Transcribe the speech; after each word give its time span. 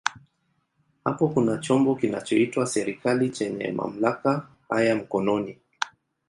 Hapo 1.05 1.27
kuna 1.27 1.57
chombo 1.57 1.95
kinachoitwa 1.95 2.65
serikali 2.67 3.29
chenye 3.29 3.71
mamlaka 3.71 4.47
haya 4.69 4.95
mkononi. 4.95 5.57